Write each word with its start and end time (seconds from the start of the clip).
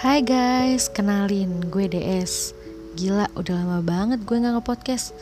Hai 0.00 0.24
guys, 0.24 0.88
kenalin 0.88 1.60
gue 1.68 1.84
DS 1.84 2.56
Gila, 2.96 3.28
udah 3.36 3.52
lama 3.52 3.84
banget 3.84 4.24
gue 4.24 4.32
gak 4.40 4.56
nge-podcast. 4.56 5.12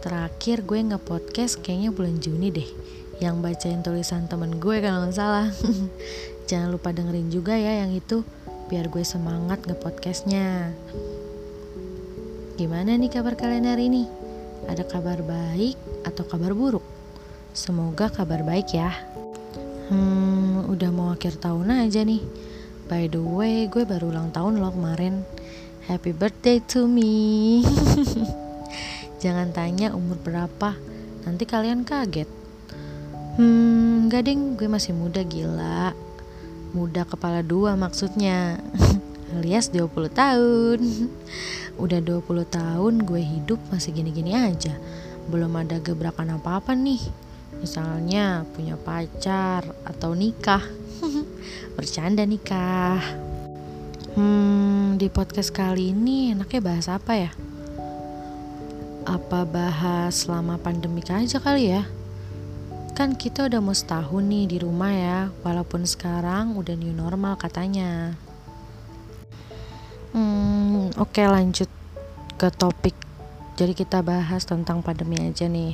Terakhir 0.00 0.64
gue 0.64 0.80
nge-podcast 0.80 1.60
kayaknya 1.60 1.92
bulan 1.92 2.16
Juni 2.16 2.48
deh. 2.48 2.64
Yang 3.20 3.36
bacain 3.44 3.84
tulisan 3.84 4.32
temen 4.32 4.56
gue 4.56 4.80
kalau 4.80 5.04
gak 5.04 5.20
salah. 5.20 5.52
Jangan 6.48 6.72
lupa 6.72 6.96
dengerin 6.96 7.28
juga 7.28 7.60
ya 7.60 7.84
yang 7.84 7.92
itu 7.92 8.24
Biar 8.72 8.88
gue 8.88 9.04
semangat 9.04 9.68
nge-podcastnya. 9.68 10.72
Gimana 12.56 12.96
nih 12.96 13.12
kabar 13.12 13.36
kalian 13.36 13.68
hari 13.68 13.92
ini? 13.92 14.08
Ada 14.64 14.88
kabar 14.88 15.20
baik 15.20 15.76
atau 16.08 16.24
kabar 16.24 16.56
buruk? 16.56 16.84
Semoga 17.52 18.08
kabar 18.08 18.40
baik 18.40 18.72
ya. 18.72 18.96
Hmm, 19.92 20.64
udah 20.72 20.88
mau 20.88 21.12
akhir 21.12 21.36
tahun 21.36 21.84
aja 21.84 22.00
nih 22.00 22.51
By 22.92 23.08
the 23.08 23.24
way, 23.24 23.72
gue 23.72 23.88
baru 23.88 24.12
ulang 24.12 24.36
tahun 24.36 24.60
loh 24.60 24.68
kemarin. 24.68 25.24
Happy 25.88 26.12
birthday 26.12 26.60
to 26.76 26.84
me. 26.84 27.64
Jangan 29.24 29.48
tanya 29.56 29.96
umur 29.96 30.20
berapa, 30.20 30.76
nanti 31.24 31.48
kalian 31.48 31.88
kaget. 31.88 32.28
Hmm, 33.40 34.12
gak 34.12 34.28
ding, 34.28 34.60
gue 34.60 34.68
masih 34.68 34.92
muda 34.92 35.24
gila. 35.24 35.96
Muda 36.76 37.08
kepala 37.08 37.40
dua 37.40 37.80
maksudnya. 37.80 38.60
Alias 39.40 39.72
20 39.72 39.88
tahun. 40.12 40.84
Udah 41.88 42.00
20 42.04 42.28
tahun 42.44 43.08
gue 43.08 43.24
hidup 43.24 43.56
masih 43.72 43.96
gini-gini 43.96 44.36
aja. 44.36 44.76
Belum 45.32 45.56
ada 45.56 45.80
gebrakan 45.80 46.36
apa-apa 46.36 46.76
nih. 46.76 47.00
Misalnya 47.56 48.44
punya 48.52 48.76
pacar 48.76 49.64
atau 49.88 50.12
nikah. 50.12 50.60
Bercanda 51.74 52.22
nikah. 52.22 53.00
Hmm, 54.12 55.00
di 55.00 55.08
podcast 55.08 55.56
kali 55.56 55.96
ini 55.96 56.36
enaknya 56.36 56.60
bahas 56.60 56.86
apa 56.92 57.12
ya? 57.16 57.30
Apa 59.08 59.48
bahas 59.48 60.28
selama 60.28 60.60
pandemik 60.60 61.08
aja 61.08 61.40
kali 61.40 61.72
ya? 61.72 61.88
Kan 62.92 63.16
kita 63.16 63.48
udah 63.48 63.64
mau 63.64 63.72
setahun 63.72 64.20
nih 64.20 64.44
di 64.44 64.56
rumah 64.60 64.92
ya, 64.92 65.18
walaupun 65.40 65.88
sekarang 65.88 66.60
udah 66.60 66.76
new 66.76 66.92
normal 66.92 67.40
katanya. 67.40 68.12
Hmm, 70.12 70.92
oke 71.00 71.08
okay, 71.08 71.24
lanjut 71.24 71.72
ke 72.36 72.52
topik. 72.52 72.92
Jadi 73.56 73.72
kita 73.72 74.04
bahas 74.04 74.44
tentang 74.44 74.84
pandemi 74.84 75.16
aja 75.24 75.48
nih. 75.48 75.72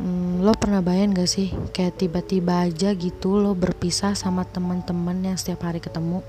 Hmm, 0.00 0.40
lo 0.40 0.56
pernah 0.56 0.80
bayang 0.80 1.12
gak 1.12 1.28
sih 1.28 1.52
kayak 1.76 2.00
tiba-tiba 2.00 2.64
aja 2.64 2.96
gitu 2.96 3.36
lo 3.36 3.52
berpisah 3.52 4.16
sama 4.16 4.48
teman-teman 4.48 5.20
yang 5.20 5.36
setiap 5.36 5.68
hari 5.68 5.84
ketemu? 5.84 6.24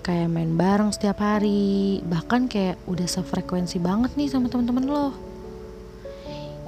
Kayak 0.00 0.32
main 0.32 0.56
bareng 0.56 0.88
setiap 0.88 1.20
hari, 1.20 2.00
bahkan 2.00 2.48
kayak 2.48 2.80
udah 2.88 3.04
sefrekuensi 3.04 3.76
banget 3.76 4.16
nih 4.16 4.32
sama 4.32 4.48
teman-teman 4.48 4.88
lo. 4.88 5.08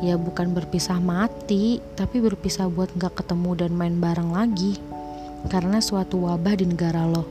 Ya 0.05 0.21
bukan 0.21 0.53
berpisah 0.53 1.01
mati, 1.01 1.81
tapi 1.97 2.21
berpisah 2.21 2.69
buat 2.69 2.93
gak 3.01 3.25
ketemu 3.25 3.65
dan 3.65 3.73
main 3.73 3.97
bareng 3.97 4.37
lagi. 4.37 4.77
Karena 5.49 5.81
suatu 5.81 6.29
wabah 6.29 6.53
di 6.61 6.69
negara 6.69 7.09
lo. 7.09 7.25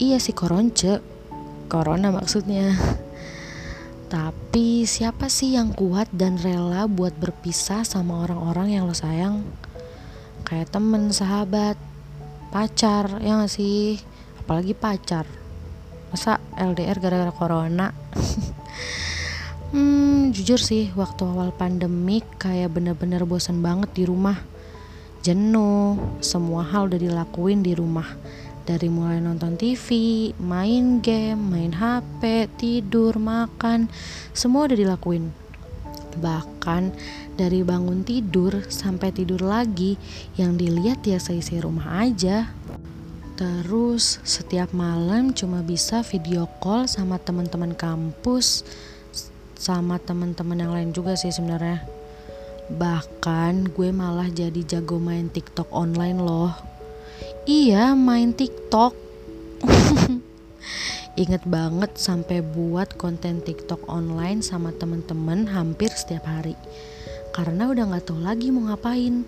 Iya 0.00 0.16
sih 0.16 0.32
koronce, 0.32 1.04
corona 1.68 2.08
maksudnya. 2.08 2.72
Tapi 4.08 4.88
siapa 4.88 5.28
sih 5.28 5.52
yang 5.52 5.76
kuat 5.76 6.08
dan 6.16 6.40
rela 6.40 6.88
buat 6.88 7.12
berpisah 7.20 7.84
sama 7.84 8.24
orang-orang 8.24 8.72
yang 8.72 8.88
lo 8.88 8.96
sayang? 8.96 9.44
Kayak 10.48 10.72
temen, 10.72 11.12
sahabat, 11.12 11.76
pacar, 12.48 13.20
ya 13.20 13.36
gak 13.36 13.52
sih? 13.52 14.00
Apalagi 14.40 14.72
pacar. 14.72 15.28
Masa 16.08 16.40
LDR 16.56 16.96
gara-gara 16.96 17.28
corona? 17.36 17.92
hmm, 19.76 20.32
jujur 20.32 20.56
sih 20.56 20.88
waktu 20.96 21.28
awal 21.28 21.52
pandemik 21.52 22.24
kayak 22.40 22.72
bener-bener 22.72 23.28
bosan 23.28 23.60
banget 23.60 23.92
di 23.92 24.08
rumah. 24.08 24.40
Jenuh, 25.20 26.00
semua 26.24 26.64
hal 26.64 26.88
udah 26.88 26.96
dilakuin 26.96 27.60
di 27.60 27.76
rumah 27.76 28.08
dari 28.68 28.92
mulai 28.92 29.16
nonton 29.24 29.56
TV, 29.56 29.88
main 30.36 31.00
game, 31.00 31.40
main 31.40 31.72
HP, 31.72 32.52
tidur, 32.60 33.16
makan, 33.16 33.88
semua 34.36 34.68
udah 34.68 34.76
dilakuin. 34.76 35.32
Bahkan 36.20 36.92
dari 37.40 37.64
bangun 37.64 38.04
tidur 38.04 38.68
sampai 38.68 39.08
tidur 39.16 39.40
lagi 39.40 39.96
yang 40.36 40.60
dilihat 40.60 41.00
ya 41.00 41.16
seisi 41.16 41.56
rumah 41.56 42.04
aja. 42.04 42.52
Terus 43.40 44.20
setiap 44.20 44.76
malam 44.76 45.32
cuma 45.32 45.64
bisa 45.64 46.04
video 46.04 46.44
call 46.60 46.84
sama 46.84 47.16
teman-teman 47.16 47.72
kampus 47.72 48.68
sama 49.56 49.96
teman-teman 49.96 50.58
yang 50.60 50.72
lain 50.76 50.90
juga 50.92 51.16
sih 51.16 51.32
sebenarnya. 51.32 51.88
Bahkan 52.68 53.72
gue 53.72 53.88
malah 53.96 54.28
jadi 54.28 54.60
jago 54.60 55.00
main 55.00 55.32
TikTok 55.32 55.72
online 55.72 56.20
loh 56.20 56.77
Iya, 57.48 57.96
main 57.96 58.36
TikTok. 58.36 58.92
Ingat 61.24 61.48
banget 61.48 61.96
sampai 61.96 62.44
buat 62.44 63.00
konten 63.00 63.40
TikTok 63.40 63.88
online 63.88 64.44
sama 64.44 64.68
temen-temen 64.76 65.48
hampir 65.48 65.88
setiap 65.88 66.28
hari. 66.28 66.52
Karena 67.32 67.72
udah 67.72 67.88
nggak 67.88 68.04
tahu 68.04 68.20
lagi 68.20 68.52
mau 68.52 68.68
ngapain. 68.68 69.24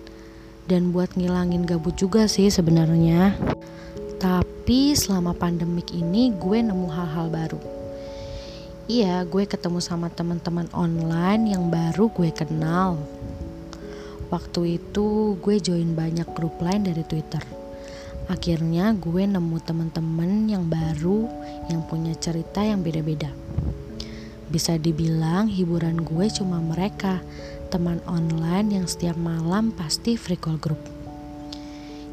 Dan 0.68 0.92
buat 0.92 1.16
ngilangin 1.16 1.64
gabut 1.64 1.96
juga 1.96 2.28
sih 2.28 2.52
sebenarnya. 2.52 3.40
Tapi 4.20 4.92
selama 4.92 5.32
pandemik 5.32 5.88
ini 5.88 6.28
gue 6.36 6.60
nemu 6.60 6.92
hal-hal 6.92 7.32
baru. 7.32 7.60
Iya, 8.84 9.24
gue 9.24 9.48
ketemu 9.48 9.80
sama 9.80 10.12
teman-teman 10.12 10.68
online 10.76 11.56
yang 11.56 11.72
baru 11.72 12.12
gue 12.12 12.28
kenal. 12.36 13.00
Waktu 14.28 14.76
itu 14.76 15.40
gue 15.40 15.56
join 15.56 15.96
banyak 15.96 16.28
grup 16.36 16.60
lain 16.60 16.84
dari 16.84 17.00
Twitter 17.00 17.60
Akhirnya 18.30 18.94
gue 18.94 19.26
nemu 19.26 19.58
temen-temen 19.58 20.46
yang 20.46 20.70
baru 20.70 21.26
yang 21.66 21.82
punya 21.90 22.14
cerita 22.14 22.62
yang 22.62 22.78
beda-beda. 22.78 23.34
Bisa 24.46 24.78
dibilang 24.78 25.50
hiburan 25.50 25.98
gue 26.06 26.30
cuma 26.30 26.62
mereka, 26.62 27.18
teman 27.74 27.98
online 28.06 28.78
yang 28.78 28.86
setiap 28.86 29.18
malam 29.18 29.74
pasti 29.74 30.14
free 30.14 30.38
call 30.38 30.62
group. 30.62 30.78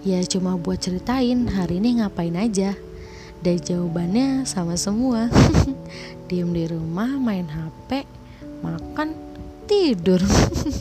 Ya 0.02 0.18
cuma 0.26 0.58
buat 0.58 0.82
ceritain 0.82 1.46
hari 1.54 1.78
ini 1.78 2.02
ngapain 2.02 2.34
aja. 2.34 2.74
Dan 3.38 3.62
jawabannya 3.62 4.50
sama 4.50 4.74
semua. 4.74 5.30
Diem 6.30 6.50
di 6.50 6.66
rumah, 6.66 7.14
main 7.14 7.46
HP, 7.46 8.10
makan, 8.66 9.14
tidur. 9.70 10.18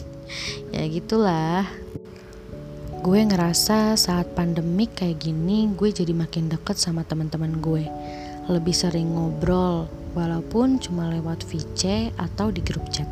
ya 0.73 0.83
gitulah 0.89 1.86
gue 3.07 3.23
ngerasa 3.23 3.95
saat 3.95 4.35
pandemik 4.35 4.99
kayak 4.99 5.23
gini 5.23 5.71
gue 5.79 5.95
jadi 5.95 6.11
makin 6.11 6.51
deket 6.51 6.75
sama 6.75 7.07
teman-teman 7.07 7.63
gue. 7.63 7.87
Lebih 8.51 8.75
sering 8.75 9.15
ngobrol 9.15 9.87
walaupun 10.19 10.83
cuma 10.83 11.07
lewat 11.15 11.47
VC 11.47 12.11
atau 12.19 12.51
di 12.51 12.67
grup 12.67 12.83
chat. 12.91 13.07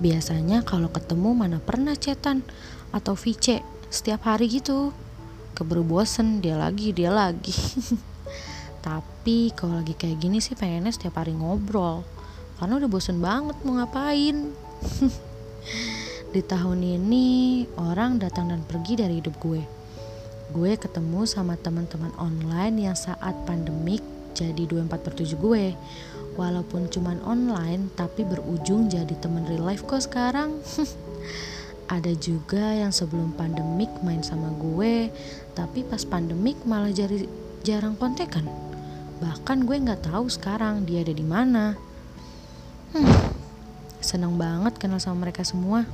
Biasanya 0.00 0.64
kalau 0.64 0.88
ketemu 0.88 1.36
mana 1.36 1.60
pernah 1.60 1.92
chatan 1.92 2.40
atau 2.88 3.12
VC 3.12 3.60
setiap 3.92 4.24
hari 4.24 4.48
gitu. 4.48 4.96
Keburu 5.52 5.84
bosen 5.84 6.40
dia 6.40 6.56
lagi 6.56 6.96
dia 6.96 7.12
lagi. 7.12 7.52
Tapi 8.88 9.52
kalau 9.52 9.84
lagi 9.84 9.92
kayak 9.92 10.24
gini 10.24 10.40
sih 10.40 10.56
pengennya 10.56 10.88
setiap 10.88 11.20
hari 11.20 11.36
ngobrol. 11.36 12.00
Karena 12.56 12.80
udah 12.80 12.88
bosen 12.88 13.20
banget 13.20 13.60
mau 13.60 13.76
ngapain 13.76 14.56
Di 16.28 16.44
tahun 16.44 16.84
ini 16.84 17.64
orang 17.80 18.20
datang 18.20 18.52
dan 18.52 18.60
pergi 18.60 19.00
dari 19.00 19.16
hidup 19.16 19.40
gue. 19.40 19.64
Gue 20.52 20.76
ketemu 20.76 21.24
sama 21.24 21.56
teman-teman 21.56 22.12
online 22.20 22.84
yang 22.84 22.92
saat 22.92 23.32
pandemik 23.48 24.04
jadi 24.36 24.68
24 24.68 24.92
per 25.00 25.16
7 25.16 25.24
gue. 25.40 25.72
Walaupun 26.36 26.92
cuman 26.92 27.24
online 27.24 27.88
tapi 27.96 28.28
berujung 28.28 28.92
jadi 28.92 29.08
temen 29.16 29.48
real 29.48 29.64
life 29.64 29.88
kok 29.88 30.04
sekarang. 30.04 30.60
Ada 31.96 32.12
juga 32.20 32.76
yang 32.76 32.92
sebelum 32.92 33.32
pandemik 33.32 33.88
main 34.04 34.20
sama 34.20 34.52
gue, 34.60 35.08
tapi 35.56 35.80
pas 35.80 36.04
pandemik 36.04 36.60
malah 36.68 36.92
jadi 36.92 37.24
jarang 37.64 37.96
kontekan. 37.96 38.44
Bahkan 39.24 39.64
gue 39.64 39.80
nggak 39.80 40.12
tahu 40.12 40.28
sekarang 40.28 40.84
dia 40.84 41.00
ada 41.00 41.16
di 41.16 41.24
mana. 41.24 41.80
Hmm, 42.92 43.32
seneng 44.04 44.36
banget 44.36 44.76
kenal 44.76 45.00
sama 45.00 45.24
mereka 45.24 45.48
semua 45.48 45.88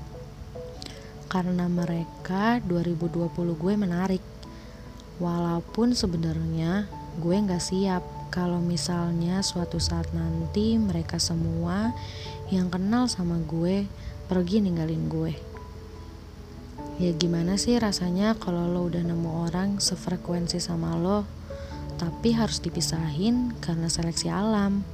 karena 1.34 1.66
mereka 1.66 2.62
2020 2.62 3.34
gue 3.58 3.74
menarik. 3.74 4.22
Walaupun 5.18 5.90
sebenarnya 5.90 6.86
gue 7.18 7.34
nggak 7.34 7.58
siap 7.58 8.06
kalau 8.30 8.62
misalnya 8.62 9.42
suatu 9.42 9.82
saat 9.82 10.06
nanti 10.14 10.78
mereka 10.78 11.18
semua 11.18 11.90
yang 12.54 12.70
kenal 12.70 13.10
sama 13.10 13.42
gue 13.50 13.90
pergi 14.30 14.62
ninggalin 14.62 15.10
gue. 15.10 15.34
Ya 17.02 17.10
gimana 17.10 17.58
sih 17.58 17.74
rasanya 17.82 18.38
kalau 18.38 18.70
lo 18.70 18.86
udah 18.86 19.02
nemu 19.02 19.50
orang 19.50 19.82
sefrekuensi 19.82 20.62
sama 20.62 20.94
lo, 20.94 21.26
tapi 21.98 22.30
harus 22.30 22.62
dipisahin 22.62 23.58
karena 23.58 23.90
seleksi 23.90 24.30
alam. 24.30 24.86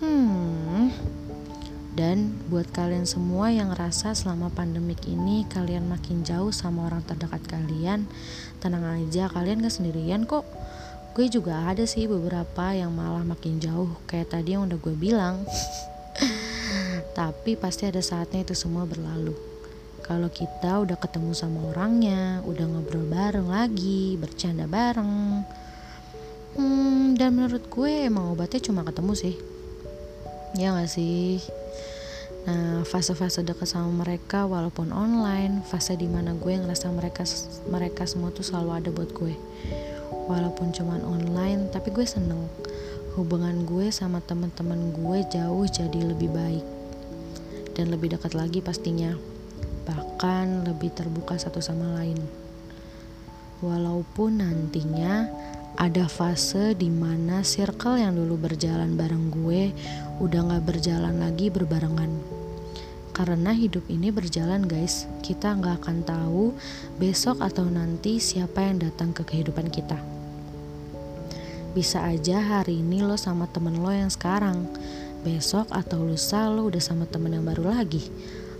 Hmm. 0.00 0.35
Dan 2.06 2.38
buat 2.46 2.70
kalian 2.70 3.02
semua 3.02 3.50
yang 3.50 3.74
ngerasa 3.74 4.14
selama 4.14 4.46
pandemik 4.54 5.10
ini 5.10 5.42
kalian 5.50 5.90
makin 5.90 6.22
jauh 6.22 6.54
sama 6.54 6.86
orang 6.86 7.02
terdekat 7.02 7.42
kalian, 7.50 8.06
tenang 8.62 8.86
aja 8.86 9.26
kalian 9.26 9.58
gak 9.58 9.74
sendirian 9.74 10.22
kok. 10.22 10.46
Gue 11.18 11.26
juga 11.26 11.66
ada 11.66 11.82
sih 11.82 12.06
beberapa 12.06 12.70
yang 12.70 12.94
malah 12.94 13.26
makin 13.26 13.58
jauh 13.58 13.90
kayak 14.06 14.30
tadi 14.30 14.54
yang 14.54 14.70
udah 14.70 14.78
gue 14.78 14.94
bilang. 14.94 15.42
Tapi 17.18 17.58
pasti 17.58 17.90
ada 17.90 17.98
saatnya 17.98 18.46
itu 18.46 18.54
semua 18.54 18.86
berlalu. 18.86 19.34
Kalau 20.06 20.30
kita 20.30 20.86
udah 20.86 20.94
ketemu 21.02 21.34
sama 21.34 21.74
orangnya, 21.74 22.38
udah 22.46 22.70
ngobrol 22.70 23.02
bareng 23.10 23.50
lagi, 23.50 24.14
bercanda 24.14 24.70
bareng. 24.70 25.42
Hmm, 26.54 27.18
dan 27.18 27.34
menurut 27.34 27.66
gue 27.66 28.06
emang 28.06 28.30
obatnya 28.30 28.62
cuma 28.62 28.86
ketemu 28.86 29.12
sih. 29.18 29.34
Ya 30.54 30.70
gak 30.70 30.86
sih? 30.86 31.65
Nah, 32.46 32.86
fase-fase 32.86 33.42
dekat 33.42 33.66
sama 33.66 34.06
mereka 34.06 34.46
walaupun 34.46 34.94
online, 34.94 35.66
fase 35.66 35.98
di 35.98 36.06
mana 36.06 36.30
gue 36.30 36.54
ngerasa 36.54 36.94
mereka 36.94 37.26
mereka 37.66 38.06
semua 38.06 38.30
tuh 38.30 38.46
selalu 38.46 38.70
ada 38.70 38.90
buat 38.94 39.10
gue. 39.10 39.34
Walaupun 40.30 40.70
cuman 40.70 41.02
online, 41.02 41.74
tapi 41.74 41.90
gue 41.90 42.06
seneng. 42.06 42.46
Hubungan 43.18 43.66
gue 43.66 43.90
sama 43.90 44.22
teman-teman 44.22 44.94
gue 44.94 45.26
jauh 45.26 45.66
jadi 45.66 46.06
lebih 46.06 46.30
baik 46.30 46.62
dan 47.74 47.90
lebih 47.90 48.14
dekat 48.14 48.38
lagi 48.38 48.62
pastinya. 48.62 49.18
Bahkan 49.82 50.70
lebih 50.70 50.94
terbuka 50.94 51.34
satu 51.34 51.58
sama 51.58 51.98
lain. 51.98 52.22
Walaupun 53.58 54.38
nantinya 54.38 55.26
ada 55.82 56.06
fase 56.06 56.78
di 56.78 56.94
mana 56.94 57.42
circle 57.42 57.98
yang 57.98 58.14
dulu 58.14 58.38
berjalan 58.38 58.94
bareng 58.94 59.34
gue 59.34 59.74
udah 60.22 60.40
gak 60.54 60.64
berjalan 60.64 61.18
lagi 61.18 61.50
berbarengan 61.50 62.35
karena 63.16 63.56
hidup 63.56 63.88
ini 63.88 64.12
berjalan 64.12 64.68
guys, 64.68 65.08
kita 65.24 65.56
nggak 65.56 65.80
akan 65.80 66.04
tahu 66.04 66.52
besok 67.00 67.40
atau 67.40 67.64
nanti 67.64 68.20
siapa 68.20 68.60
yang 68.60 68.76
datang 68.76 69.16
ke 69.16 69.24
kehidupan 69.24 69.72
kita. 69.72 69.96
Bisa 71.72 72.04
aja 72.04 72.44
hari 72.44 72.84
ini 72.84 73.00
lo 73.00 73.16
sama 73.16 73.48
temen 73.48 73.80
lo 73.80 73.88
yang 73.88 74.12
sekarang, 74.12 74.68
besok 75.24 75.64
atau 75.72 76.04
lusa 76.04 76.52
lo 76.52 76.68
udah 76.68 76.82
sama 76.84 77.08
temen 77.08 77.32
yang 77.32 77.48
baru 77.48 77.72
lagi. 77.72 78.04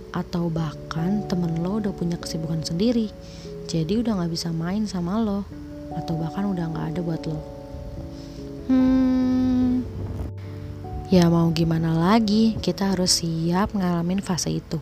Atau 0.09 0.49
bahkan 0.49 1.29
temen 1.29 1.61
lo 1.61 1.77
udah 1.77 1.93
punya 1.93 2.17
kesibukan 2.17 2.65
sendiri, 2.65 3.13
jadi 3.69 4.01
udah 4.01 4.25
gak 4.25 4.33
bisa 4.33 4.49
main 4.49 4.89
sama 4.89 5.21
lo. 5.21 5.45
Atau 5.93 6.17
bahkan 6.17 6.49
udah 6.49 6.65
gak 6.73 6.97
ada 6.97 7.01
buat 7.05 7.21
lo. 7.29 7.37
Hmm, 8.73 9.36
Ya 11.07 11.31
mau 11.31 11.47
gimana 11.55 11.95
lagi, 11.95 12.59
kita 12.59 12.91
harus 12.91 13.23
siap 13.23 13.71
ngalamin 13.71 14.19
fase 14.19 14.59
itu. 14.59 14.75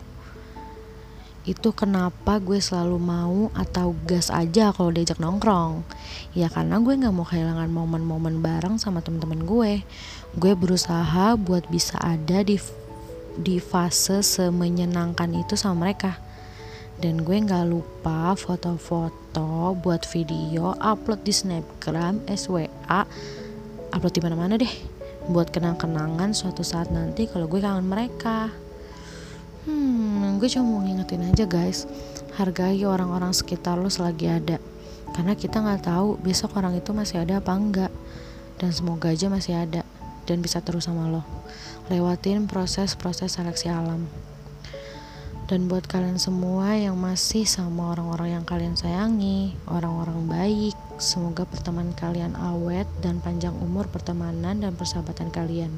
Itu 1.46 1.70
kenapa 1.70 2.42
gue 2.42 2.58
selalu 2.58 2.98
mau 2.98 3.46
atau 3.54 3.94
gas 4.10 4.34
aja 4.34 4.74
kalau 4.74 4.90
diajak 4.90 5.22
nongkrong. 5.22 5.86
Ya 6.34 6.50
karena 6.50 6.82
gue 6.82 6.98
gak 6.98 7.14
mau 7.14 7.22
kehilangan 7.22 7.70
momen-momen 7.70 8.42
bareng 8.42 8.74
sama 8.74 9.06
temen-temen 9.06 9.46
gue. 9.46 9.86
Gue 10.34 10.52
berusaha 10.58 11.38
buat 11.38 11.70
bisa 11.70 11.94
ada 12.02 12.42
di 12.42 12.58
di 13.38 13.62
fase 13.62 14.26
semenyenangkan 14.26 15.30
itu 15.30 15.54
sama 15.54 15.86
mereka. 15.86 16.18
Dan 16.98 17.22
gue 17.22 17.38
gak 17.38 17.70
lupa 17.70 18.34
foto-foto 18.34 19.78
buat 19.78 20.02
video 20.10 20.74
upload 20.82 21.22
di 21.22 21.30
snapgram, 21.30 22.18
SWA, 22.26 23.06
upload 23.94 24.10
di 24.18 24.22
mana-mana 24.26 24.58
deh 24.58 24.95
buat 25.26 25.50
kenang-kenangan 25.50 26.34
suatu 26.34 26.62
saat 26.62 26.90
nanti 26.94 27.26
kalau 27.26 27.50
gue 27.50 27.58
kangen 27.58 27.86
mereka. 27.86 28.50
Hmm 29.66 30.16
gue 30.36 30.48
cuma 30.52 30.68
mau 30.68 30.80
ngingetin 30.84 31.26
aja 31.32 31.44
guys. 31.48 31.88
Hargai 32.36 32.84
orang-orang 32.84 33.32
sekitar 33.32 33.80
lo 33.80 33.88
selagi 33.88 34.28
ada. 34.28 34.60
Karena 35.16 35.32
kita 35.32 35.64
nggak 35.64 35.88
tahu 35.88 36.20
besok 36.20 36.60
orang 36.60 36.76
itu 36.76 36.92
masih 36.92 37.24
ada 37.24 37.40
apa 37.40 37.56
enggak. 37.56 37.92
Dan 38.60 38.72
semoga 38.72 39.12
aja 39.12 39.32
masih 39.32 39.56
ada 39.56 39.82
dan 40.28 40.44
bisa 40.44 40.60
terus 40.60 40.84
sama 40.84 41.08
lo. 41.08 41.24
Lewatin 41.88 42.44
proses-proses 42.44 43.32
seleksi 43.40 43.72
alam. 43.72 44.04
Dan 45.46 45.70
buat 45.70 45.86
kalian 45.86 46.18
semua 46.18 46.74
yang 46.74 46.98
masih 46.98 47.46
sama 47.46 47.94
orang-orang 47.94 48.34
yang 48.36 48.44
kalian 48.44 48.74
sayangi, 48.74 49.54
orang-orang 49.70 50.26
baik, 50.26 50.76
semoga 50.96 51.44
pertemanan 51.44 51.92
kalian 51.92 52.32
awet 52.36 52.88
dan 53.04 53.20
panjang 53.20 53.52
umur 53.60 53.88
pertemanan 53.88 54.60
dan 54.60 54.72
persahabatan 54.76 55.28
kalian. 55.28 55.72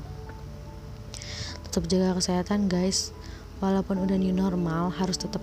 Tetap 1.68 1.90
jaga 1.90 2.16
kesehatan 2.18 2.70
guys, 2.70 3.10
walaupun 3.58 4.02
udah 4.02 4.16
new 4.16 4.34
normal 4.34 4.94
harus 4.94 5.18
tetap 5.18 5.42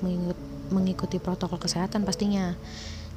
mengikuti 0.72 1.20
protokol 1.20 1.60
kesehatan 1.60 2.08
pastinya. 2.08 2.56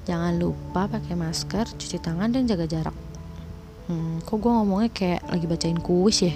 Jangan 0.08 0.40
lupa 0.40 0.88
pakai 0.88 1.14
masker, 1.14 1.68
cuci 1.78 2.00
tangan 2.00 2.32
dan 2.32 2.48
jaga 2.48 2.64
jarak. 2.64 2.96
Hmm, 3.88 4.20
kok 4.24 4.36
gue 4.36 4.52
ngomongnya 4.52 4.90
kayak 4.92 5.24
lagi 5.28 5.46
bacain 5.48 5.80
kuis 5.80 6.24
ya? 6.24 6.34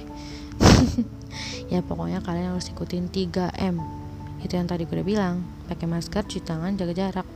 ya 1.73 1.81
pokoknya 1.81 2.21
kalian 2.21 2.53
harus 2.53 2.69
ikutin 2.69 3.09
3M 3.09 4.03
itu 4.43 4.53
yang 4.59 4.67
tadi 4.67 4.85
gue 4.85 4.95
udah 4.99 5.07
bilang 5.07 5.35
pakai 5.71 5.87
masker 5.87 6.27
cuci 6.27 6.43
tangan 6.43 6.75
jaga 6.75 6.93
jarak 6.93 7.27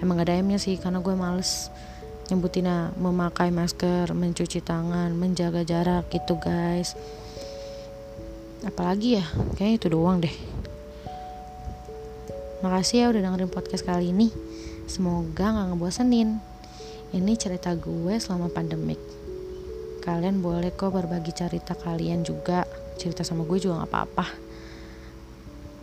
emang 0.00 0.18
gak 0.18 0.32
ada 0.32 0.40
M 0.40 0.48
nya 0.50 0.58
sih 0.58 0.80
karena 0.80 0.98
gue 1.04 1.14
males 1.14 1.68
nyebutinnya 2.28 2.92
memakai 3.00 3.48
masker 3.48 4.12
mencuci 4.12 4.60
tangan 4.60 5.16
menjaga 5.16 5.64
jarak 5.64 6.12
gitu 6.12 6.36
guys. 6.36 6.92
Apalagi 8.64 9.22
ya? 9.22 9.24
Kayaknya 9.56 9.76
itu 9.80 9.88
doang 9.88 10.18
deh. 10.20 10.36
Makasih 12.60 12.96
ya 13.00 13.06
udah 13.08 13.22
dengerin 13.22 13.48
podcast 13.48 13.86
kali 13.86 14.10
ini. 14.10 14.28
Semoga 14.90 15.54
gak 15.54 15.66
ngebosenin. 15.72 16.42
Ini 17.14 17.32
cerita 17.38 17.72
gue 17.78 18.18
selama 18.20 18.52
pandemik. 18.52 19.00
Kalian 20.02 20.42
boleh 20.42 20.74
kok 20.74 20.92
berbagi 20.92 21.32
cerita 21.32 21.78
kalian 21.78 22.26
juga. 22.26 22.66
Cerita 22.98 23.22
sama 23.22 23.46
gue 23.46 23.56
juga 23.62 23.86
gak 23.86 23.90
apa-apa. 23.94 24.26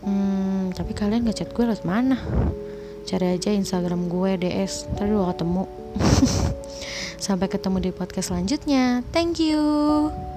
Hmm, 0.06 0.70
tapi 0.76 0.92
kalian 0.92 1.24
ngechat 1.26 1.50
gue 1.56 1.64
lewat 1.64 1.82
mana? 1.88 2.20
Cari 3.06 3.38
aja 3.38 3.54
Instagram 3.54 4.10
gue 4.10 4.34
DS, 4.34 4.90
tadi 4.98 5.14
udah 5.14 5.30
ketemu. 5.30 5.62
Sampai 7.26 7.46
ketemu 7.46 7.78
di 7.78 7.90
podcast 7.94 8.34
selanjutnya. 8.34 9.06
Thank 9.14 9.38
you. 9.38 10.35